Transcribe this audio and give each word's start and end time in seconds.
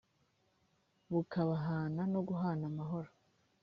kubahana 1.31 2.01
no 2.13 2.19
guhana 2.27 2.63
amahoro 2.71 3.09